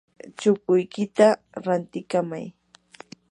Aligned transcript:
chukuykita 0.39 1.27
rantikamay. 1.65 2.45